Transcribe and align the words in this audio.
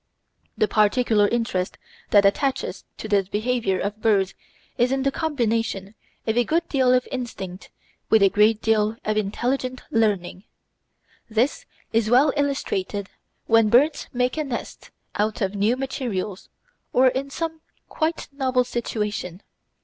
The 0.57 0.67
particular 0.67 1.27
interest 1.27 1.77
that 2.09 2.25
attaches 2.25 2.85
to 2.97 3.07
the 3.07 3.27
behaviour 3.31 3.79
of 3.79 4.01
birds 4.01 4.33
is 4.75 4.91
in 4.91 5.03
the 5.03 5.11
combination 5.11 5.93
of 6.25 6.35
a 6.35 6.43
good 6.43 6.67
deal 6.69 6.91
of 6.91 7.07
instinct 7.11 7.69
with 8.09 8.23
a 8.23 8.29
great 8.29 8.63
deal 8.63 8.97
of 9.05 9.15
intelligent 9.15 9.83
learning. 9.91 10.45
This 11.29 11.67
is 11.93 12.09
well 12.09 12.33
illustrated 12.35 13.11
when 13.45 13.69
birds 13.69 14.07
make 14.11 14.37
a 14.37 14.43
nest 14.43 14.89
out 15.13 15.39
of 15.39 15.53
new 15.53 15.77
materials 15.77 16.49
or 16.93 17.09
in 17.09 17.29
some 17.29 17.61
quite 17.87 18.27
novel 18.31 18.63
situation. 18.63 19.43